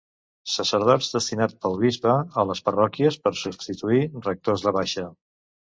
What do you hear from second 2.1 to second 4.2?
a les parròquies per substituir